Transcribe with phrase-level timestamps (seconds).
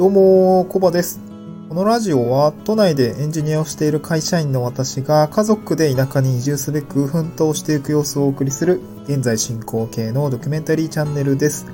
[0.00, 1.20] どうも、コバです。
[1.68, 11.66] このラジオは都内でエンジニアをしている会社員の私が家族で田舎に移住すべく奮闘していく様子をお送りする現在進行形のドキュメンタリーチャンネルです。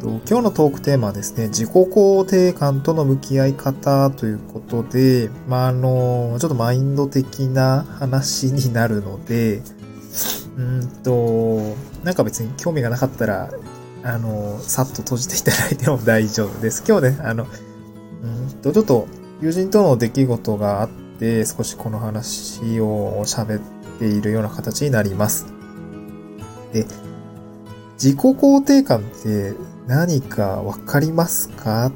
[0.00, 9.60] 今日のトークテーマはですね、自己肯定感との向き合い方ということで、まあ、あの、ちょっとマインド的な話になるので、
[10.56, 13.50] うんと、なんか別に興味がなかったら、
[14.08, 16.82] あの、さっと閉じていただいても大丈夫です。
[16.88, 17.46] 今日ね、あの、
[18.22, 19.06] うんと、ちょっと
[19.42, 23.60] 友人との出来事があって、少しこの話を喋っ
[23.98, 25.46] ているような形になります。
[26.72, 26.86] で、
[27.94, 29.52] 自己肯定感って
[29.86, 31.86] 何かわかりますか？
[31.86, 31.92] っ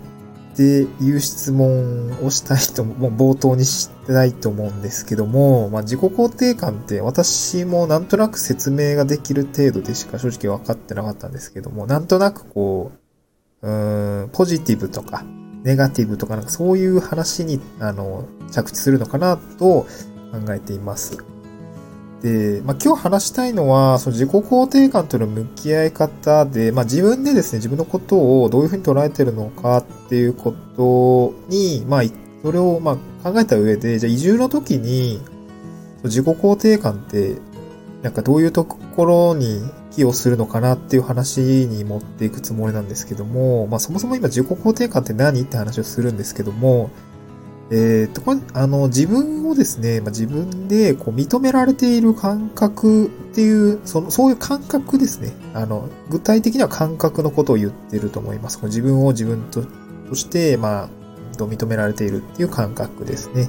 [0.52, 12.92] っていう質問をしたいと、 もう冒頭にしたいと思うんですけども、まあ、自己肯定感って私もなんとなく説明ができる程度でしか正直分かってなかったんですけども、なんとなくこ
[13.62, 15.24] う、うーん、ポジティブとか、
[15.64, 19.86] ネガティブとかなんかそういう話に、あの、着地するのかなと
[20.32, 21.31] 考えています。
[22.22, 32.02] で、まあ、今日話したいのは、その自己肯定感との向き合い方で、まあ、自分でですね、自分のことをどういうふうに捉えてるのかっていうことに、まあ、
[32.42, 35.20] それをまあ考えた上で、じゃあ移住の時に、
[36.04, 37.36] 自己肯定感って、
[38.02, 39.62] なんかどういうところに
[39.92, 46.90] 寄与するのかなっていう話に持っていくつもりなんですけども、まあそもそも今自己肯定感って何って話をするんですけども、
[47.74, 55.32] えっ、と、これ、あの、自分をですね、まあ、自分でこう認められている感覚っていう、その、そういう感覚ですね。
[55.54, 58.58] あの、具体的には感覚のことを言ってると思います。
[58.58, 59.64] こう自分を自分と
[60.10, 60.88] として、まあ、
[61.38, 63.48] 認められているっていう感覚ですね。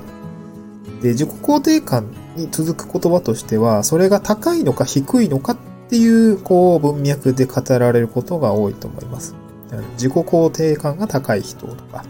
[1.01, 2.07] で、自己肯定感
[2.37, 5.57] に続く言葉としては、それが高いのか低いのかっ
[5.89, 9.35] ていう、こう、文脈で語られることが多いと思います。
[9.95, 12.05] 自己肯定感が高い人とか、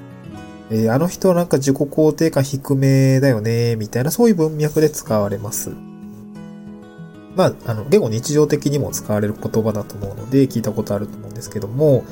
[0.74, 5.72] えーあの人なんか自己肯定感低めだよね、みたいな、そういう文脈で使われます。
[7.36, 12.04] まあ、あの、結構日常的にも使われる言葉だと思うので、聞いたことあると思うんですけども、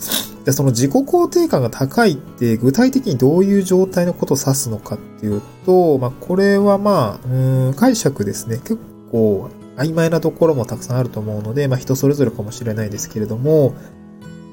[0.44, 8.56] でその自己肯定感が高いって具体的にどういう状態のことを指すのかっていうと、まあ、これはまあ、うん解釈ですね。
[8.56, 8.78] 結
[9.12, 13.74] 構曖昧なところもたくさんあると思うので、まあ、人それぞれかもしれないですけれども、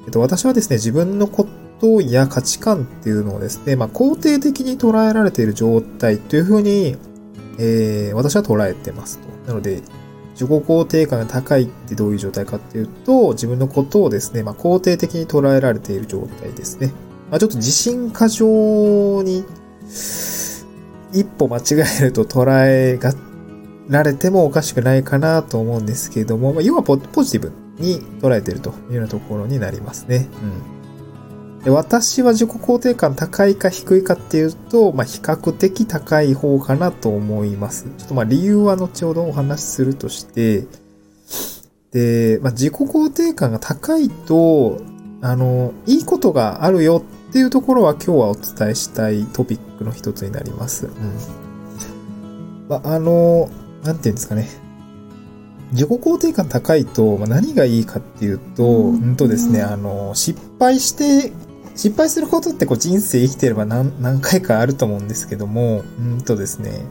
[0.05, 1.47] えっと、私はですね、自分のこ
[1.79, 6.95] とや価値観っていうのをですね、まあ、肯定的に捉えられている状態というふうに、
[7.59, 9.27] えー私は捉えてますと。
[9.47, 9.81] なので、
[10.33, 16.93] 自己肯定感が高いってどういう状態かっていうと、自分のことをですね、まあ、肯定的に捉えられている状態ですね。
[17.31, 19.43] まあ、ちょっと自信過剰に
[21.13, 21.61] 一歩間違
[21.99, 23.13] えると捉えが
[23.89, 27.51] られてもおかしくないかなと思うんですけれども、まあ、要はポポジティブ
[27.81, 30.27] に捉えているというようなところになりますね。
[30.41, 30.76] うん。
[31.63, 37.85] で私は自己肯定感高いか低いかっていうと、まあ、比較的高い方かなと思います。
[37.97, 40.65] ちょっとまあ理由は後ほどお話しするとして、
[41.91, 44.81] で、まあ、自己肯定感が高いと、
[45.21, 50.85] あの、いいことがあるよっていうところは今日はお伝えしたいトピックの一つになります。
[50.85, 52.67] うん。
[52.69, 53.49] まあ、あの、
[53.83, 54.66] なんていうんですかね。
[55.71, 61.31] 自己肯定感高いと、まあ、何がいいかっていうと、うんとですね、あの、失敗して、
[61.75, 66.81] 失敗することってこう人生生きてれば何何回かあると思うんですけども、うんとですね、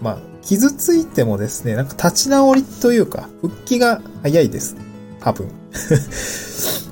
[0.00, 4.76] まあ、傷ついてもですね、なんか立ち直りというか、復帰が早いです。
[5.20, 5.48] 多分。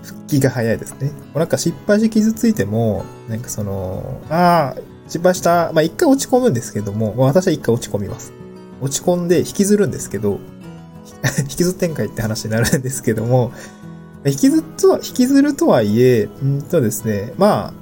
[0.02, 1.12] 復帰が早いですね。
[1.34, 5.70] なんか失敗して傷ついても、なんかその、ああ、失敗した。
[5.72, 8.32] まあ一回落ち込むんですけども、まあ私は一回落ち込みます。
[8.80, 10.40] 落ち込んで引きずるんですけど、
[11.38, 13.52] 引きず展開って話になるんですけども、
[14.24, 17.72] 引きずっと、引きずるとはいえ、うんとですね、まあ、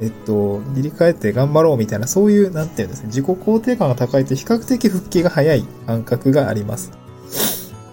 [0.00, 6.90] えっと、切り替えて頑張ろうみたいな、そういう、なんていうんですね、自己肯定感が高いと比較的復帰が早い感覚があります。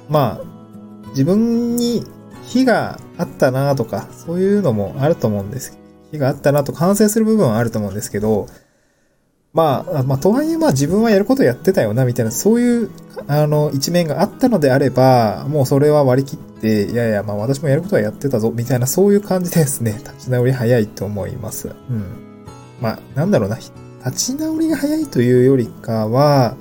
[0.09, 2.03] まあ、自分に
[2.43, 5.77] 非があったなとか、そういうのもあると思うんです。
[6.11, 8.47] 非があったなと反省する部分はあると思うんですけど、
[9.53, 12.91] まあ、まあ、とはいえ、まあ自分はやることやってたよな、みたいな、そういう、
[13.27, 21.69] あの、一面があったのであれば、もうそれは割り切って、いやいや、まあ私もやることはやってたぞ、みたいな、そういう感じですね、 立ち直り早いと思います。
[21.89, 22.03] うん。
[22.79, 23.71] まあ、なんだろうな、立
[24.11, 26.55] ち直りが早いというよりかは、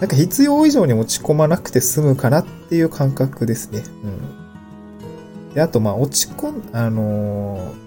[0.00, 3.82] なんか必要以上に落ち込まなくて済むかなっていう感覚ですね。
[5.48, 5.54] うん。
[5.54, 7.84] で、あと、まあ、落ち込ん、あのー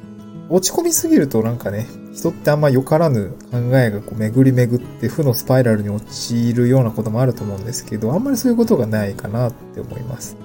[0.49, 10.35] 落ち込みすぎるとなんかね、人ってあんまよからぬ考えがこう巡り巡って負のスパイラルに陥るようなこともあると思うんですけど、あんまりそういうことがないかなって思います。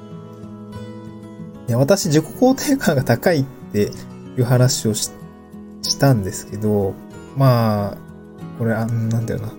[1.69, 3.91] いや私、自己肯定感が高いって
[4.37, 5.13] いう話をし
[5.83, 6.95] したんですけど、
[7.37, 7.97] まあ、
[8.59, 9.53] これ、あなんだよな。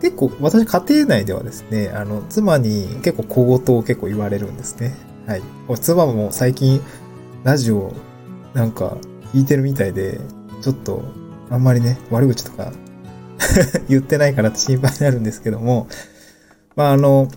[0.00, 4.94] 結構、私家庭内ではですね、あの、妻に結構小言を結構言われるんですね。
[5.26, 5.42] はい。
[5.80, 6.82] 妻も最近、
[7.44, 7.92] ラジオ、
[8.54, 8.98] なんか、
[9.32, 10.20] 聞いてるみたいで、
[10.66, 11.04] ちょっと、
[11.48, 12.72] あんまりね、悪口とか
[13.88, 15.86] 言ってないから心配になるんですけども、
[16.74, 17.28] まあ、あの、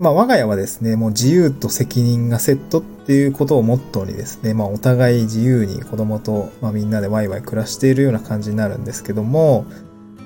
[0.00, 9.66] まあ、我が家はですね、もう自由と責任がセットっていうことをモットーにですね、まあ、お互い自由に子供と、まあ、みんなでワイワイ暮らしているような感じになるんですけども、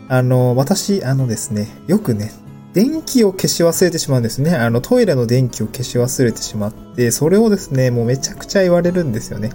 [0.08, 2.32] あの、私、あのですね、よくね、
[2.72, 4.56] 電気を消し忘れてしまうんですね。
[4.56, 9.50] あの、トイレの電気を消し忘れてしまって、それをですね、もうめちゃくちゃ言われるんですよね。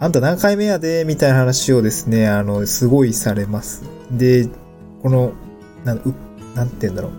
[0.00, 3.82] あんた何回目やで、みたいな話をですね、あの、すごいされます。
[4.12, 4.48] で、
[5.02, 5.32] この、
[5.84, 6.14] なん、
[6.54, 7.12] なんて言うんだろう。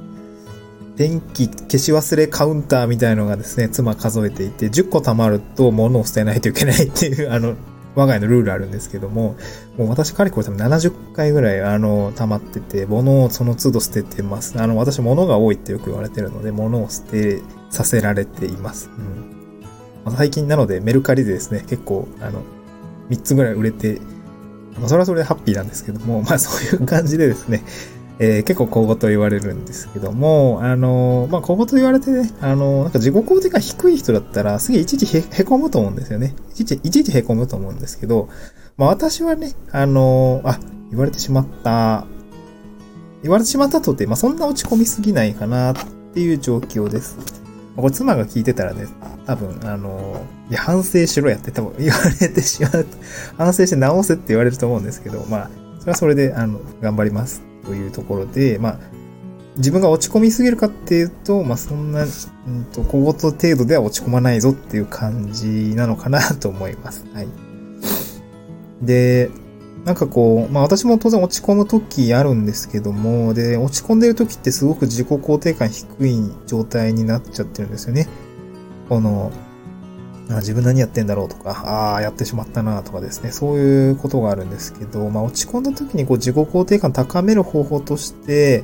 [0.95, 7.55] 電気消し忘れカウンターみたいのがですね、妻数えていて、10個貯まると物を捨てないといけないっていう、 あの、
[7.95, 9.35] 我が家のルールあるんですけども、
[9.77, 14.55] もう私かれこれ多分70回ぐらい、あの、溜まってて、物をその都度捨ててます。
[14.57, 18.89] あの、私物が多いってよく言われてるので、物を捨てさせられています。
[20.05, 20.15] うん。
[20.15, 22.41] 最近なのでメルカリでですね、結構、あの、
[23.09, 24.00] 3つぐらい売れて、
[24.77, 27.63] まあ、それはそれでハッピーなんですけども、まあそういう感じでですね、
[28.19, 36.35] えー、結構小言言われるんですけども、あのー、まあ小言言われてね、あのー、なんか自己肯定感低い人だったら、すげえいちいちへへこむと思うんですよね。
[36.51, 38.27] いちいち、いちいちへこむと思うんですけど、
[38.77, 40.59] まあ私はね、あのあ、
[40.89, 42.05] 言われてしまった、
[43.23, 45.75] 言われてしまったとて、まあそんな落ち込みすぎないかなっ
[46.13, 47.17] ていう状況です。
[47.77, 48.88] これ妻が聞いてたらね、
[49.29, 52.87] 多分、あの、いや、反省しろやって多分言われてしまう。
[53.37, 55.49] 反省して直せって言われると思うんですけど、まあ、
[55.79, 58.79] それはそれで、あの、頑張りますというところで、まあ、
[59.55, 62.05] 自分が落ち込みすぎるかっていうと、まあ、そんな、う
[62.49, 67.05] んと、小言程度では落ち込まないぞっていう感じなのかなと思います。
[67.13, 67.27] はい。
[68.81, 69.29] で、
[69.85, 78.07] なんかこう、まあ私も当然落ち込む時あるんですけども、で、落ち込んでる時ってすごく自己肯定感低い状態になっちゃってるんですよね。
[78.89, 79.31] この、
[80.30, 88.63] あ自分何やってんだろうとか、ああ、やってしまったなとかですね、そういうことがあるんですけど、まあ落ち込んだ時にこう自己肯定感高める方法として、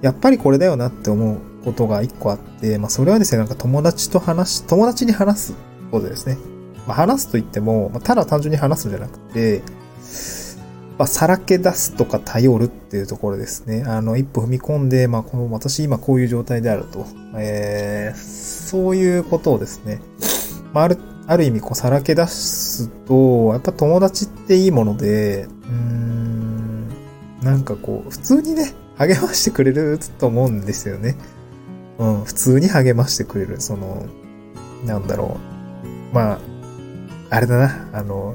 [0.00, 5.54] やっぱりこれだよなって思うことが一個あって、まあそれはですね、なんか友達と話し、友達に話す
[5.90, 6.38] ことですね。
[6.86, 9.62] まあ話すと言っても、まあ、ただ単純に話すんじゃなくて、
[10.98, 13.82] まあ、さらけ出すとか頼るっていうところですね。
[13.86, 17.06] あの、一歩踏み込んで、まあ、この、私今こういう状態であると。
[17.36, 18.18] えー、
[18.72, 20.00] そういうことをですね。
[20.72, 26.88] まあ、ある、ある意味、こう、さらけ出すと、やっぱ友達っていいもので、うーん、
[27.42, 31.18] なんかこう、普通にね、励ましてくれると思うんですよね。
[31.98, 33.60] うん、普通に励ましてくれる。
[33.60, 34.06] その、
[34.86, 35.36] なんだろ
[36.12, 36.14] う。
[36.14, 36.38] まあ、
[37.28, 38.34] あれだな、あの、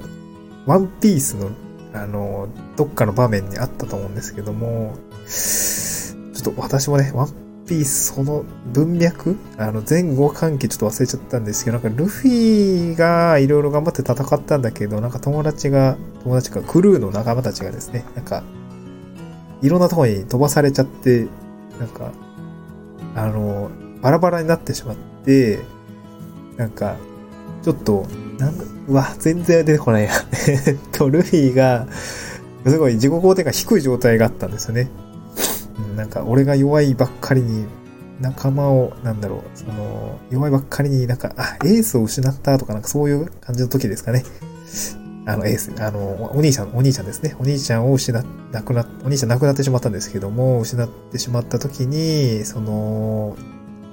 [0.68, 1.50] ワンピースの
[1.96, 4.94] あの、どっかの場面にあったと思うんですけども、
[5.26, 9.38] ちょっと私もね、ワンピーその文脈？
[9.58, 18.44] あの、前後関係ちょっと忘れちゃったんですけど、なんかルフィがいろいろ頑張って戦ったんだけど、なんか友達が、友達かクルーの仲間たちがですね、なんか、
[19.62, 21.28] いろんなとこに飛ばされちゃって、
[21.80, 22.12] なんか、
[23.16, 23.70] あの、
[24.02, 25.60] バラバラになってしまって、
[26.56, 26.96] なんか、
[27.64, 28.06] ちょっと、
[28.38, 30.12] なんだ、うわ、全然出てこないや。
[30.48, 31.88] え っと、ルフィが、
[32.66, 34.90] すごい自己肯定感低い状態があったんですよね。
[35.96, 37.66] なんか、俺が弱いばっかりに、
[38.20, 44.24] 仲間を、なんだろう、その、弱いばっかりになんか、あ、エースを失ったとか、なんかそういう感じの時ですかね。
[45.28, 47.36] あの、エース、あの、お兄ちゃん、お兄ちゃんですね。
[47.38, 53.36] お兄ちゃんを失っ、亡くな、お兄ちゃん亡くなってしまったんですけども、失ってしまった時に、その、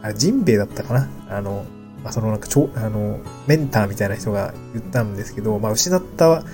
[0.01, 1.09] あれ、ジンベエだったかな？
[1.29, 1.67] あの、
[2.03, 6.45] まあ、そのなんかちょ、あの、メンターみたいな人が言ったんですけど、まあ、失った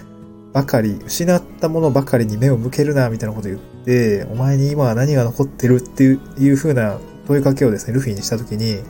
[0.52, 8.80] ばかり、失ったものばかりに目を向けるな、みたいなこと言って、お前に今は何が残ってるっていう風な問いかけをですね、ルフィにしたときに、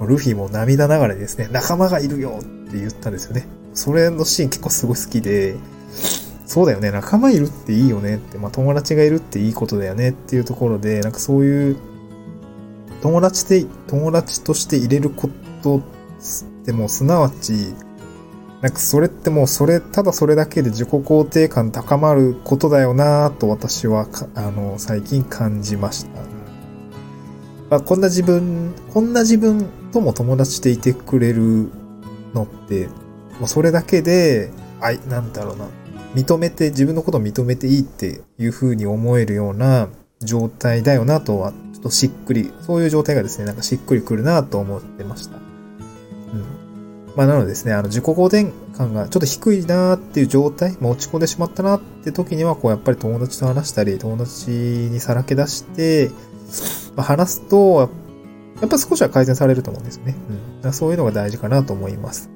[0.00, 3.46] ルフィも涙ながらですね、仲間がいるよって言ったんですよね。
[3.72, 5.56] それのシーン結構すごい好きで、
[6.46, 11.76] そうだよね、仲間いるっていいよねって、まあ友達がいるっていいことだよねっていうところで、なんかそういう、
[13.02, 15.30] 友達で、友達として入れるこ
[15.62, 15.80] と
[16.64, 17.74] でもすなわち、
[18.66, 26.20] なんかそれってもうそれ、ただそれだけで自己肯定感高まることだよなと私はあの、最近感じました。
[27.70, 31.70] まあ、こんな自分、こんな自分とも友達でいてくれる
[32.34, 32.88] のって、
[33.38, 35.68] もうそれだけで、あい、なんだろうな。
[36.16, 45.36] 認めて、自分のことを認めていいっていう風に思えるような状態だよなとは、ちょっとしっくり、そういう状態がですね、なんかしっくりくるなと思ってました。
[45.36, 45.40] う
[46.62, 46.65] ん
[47.16, 56.10] まあ、なのでですね、あの、自己肯定感がちょっと低いなーっていう状態、まあ、落ち込んでしまったなって時には、こう、やっぱり友達と話したり、友達にさらけ出して、
[56.94, 57.90] まあ、話すと、
[58.60, 60.14] やっぱ少しは改善されると思うんですよね。
[60.62, 60.72] うん。
[60.74, 62.28] そういうのが大事かなと思います。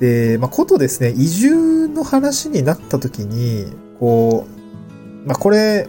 [0.00, 3.66] で、まあ、ことですね、移住の話になった時に、
[4.00, 4.46] こ
[5.24, 5.88] う、まあ、これ、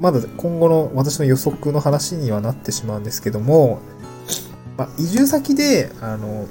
[0.00, 3.80] まだ今後の私の予測の話にはなってしまうんですけども、
[4.76, 6.46] まあ、移住先で、あの、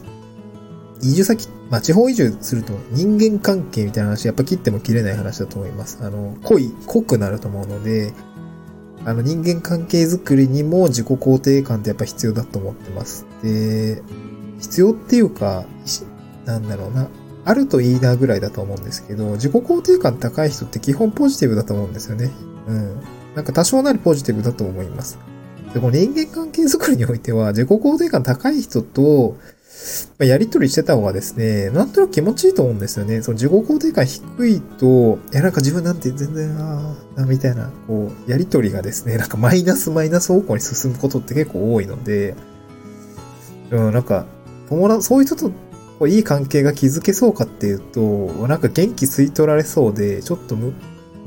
[1.01, 5.99] 移住先、まあ、地方移住すると人間関係みたいな話、やっぱ切っても切れない話だと思います。
[6.01, 8.13] あの、濃い、濃くなると思うので、
[9.05, 13.25] あの、人間関係づくりにも自己肯定感ってやっぱ必要だと思ってます。
[13.43, 14.01] で、
[14.59, 15.65] 必要っていうか、
[16.45, 17.07] なんだろうな。
[17.45, 22.29] あるといいなぐらいだと思うんですけど、自己肯定感高い人って基本ポジティブだと思うんですよね。
[22.67, 22.95] うん。
[23.35, 25.17] なんか多少なりポジティブだと思います。
[25.73, 29.37] で、この人間関係づくりにおいては、自己肯定感高い人と、
[30.17, 33.21] まあやりとりしてた方がですね、なんとなく気持ちいいと思うんですよね。
[33.21, 42.35] その自己肯定感低いと、いやなんか自分なんて全然、ああ、みたいな、こう、やりとりがですね、なんかマイナスマイナス方向に進むことって結構多いので、
[43.71, 44.25] うん、なんか、
[44.69, 45.51] 友達、そういう人と
[45.99, 48.01] こういい関係が築けそうかっていうと、
[48.47, 50.73] なんか元気吸い取られそうで、ちょっとむ、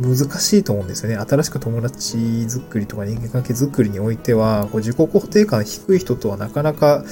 [0.00, 1.16] 難しいと思うんですよね。
[1.16, 7.04] 新しく友達作りとか人間関係作りにおいては、こう自己肯定感低い人とはなかなか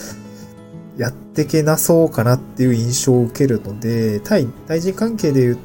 [0.97, 5.59] やってけなそうかなっていう印象を受けるので、対、対人関係でいう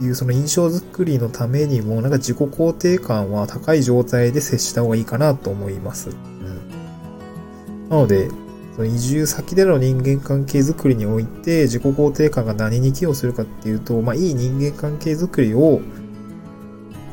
[0.00, 6.10] いうその印象作りのためにも、なんか自己肯定感は高い状態で接した方がいいかなと思います。
[6.10, 7.88] うん。
[7.88, 8.28] なので、
[8.74, 15.80] その移住先での人間関係づくりにおいて、自己肯定感が何に寄与するかっていうと、まあ、いい人間関係づくりを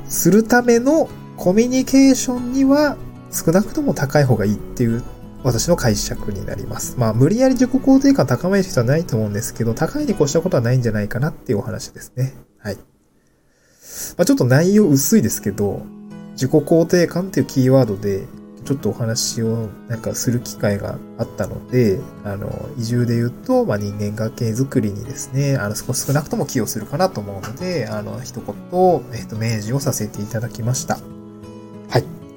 [0.09, 2.97] するためのコミュニケーションには
[3.31, 5.03] 少なくとも高い方がいいっていう
[5.43, 6.95] 私の解釈になります。
[6.97, 12.33] まあ、無理やり自己肯定感高める必要はないと思うんですけど、高いに越したことはないんじゃないかなっていうお話ですね。
[12.59, 12.75] はい。
[12.75, 12.81] ま
[14.19, 15.85] あ、ちょっと内容薄いですけど、
[16.33, 18.25] 自己肯定感っていうキーワードで、
[18.65, 28.55] ちょっとお話をなんかする機会があったので、あの、移住で言うと、まあ、人間関係づくりにですね、あの、少し少なくとも寄与するかなと思うので、あの、一言、
[29.13, 30.97] えっ、と、明示をさせていただきました。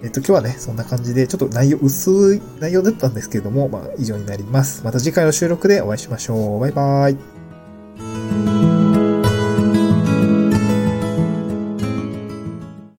[0.03, 4.85] えっ、と、今日はね、そんな感じで、ちょっと内容、薄い内容だったんですけれども、まあ、以上になります。
[4.85, 6.61] また次回の収録でお会いしましょう。
[6.61, 7.36] バイバーイ。